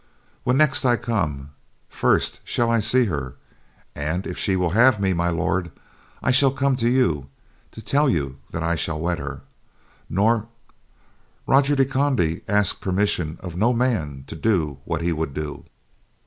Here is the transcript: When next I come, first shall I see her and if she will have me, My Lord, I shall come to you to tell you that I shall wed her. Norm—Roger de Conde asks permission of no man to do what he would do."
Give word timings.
When 0.43 0.57
next 0.57 0.83
I 0.83 0.95
come, 0.95 1.51
first 1.87 2.39
shall 2.43 2.71
I 2.71 2.79
see 2.79 3.05
her 3.05 3.35
and 3.93 4.25
if 4.25 4.35
she 4.35 4.55
will 4.55 4.71
have 4.71 4.99
me, 4.99 5.13
My 5.13 5.29
Lord, 5.29 5.69
I 6.23 6.31
shall 6.31 6.49
come 6.49 6.75
to 6.77 6.89
you 6.89 7.29
to 7.69 7.83
tell 7.83 8.09
you 8.09 8.39
that 8.49 8.63
I 8.63 8.73
shall 8.75 8.99
wed 8.99 9.19
her. 9.19 9.41
Norm—Roger 10.09 11.75
de 11.75 11.85
Conde 11.85 12.41
asks 12.47 12.79
permission 12.79 13.37
of 13.41 13.55
no 13.55 13.73
man 13.73 14.23
to 14.25 14.35
do 14.35 14.79
what 14.85 15.01
he 15.03 15.13
would 15.13 15.35
do." 15.35 15.65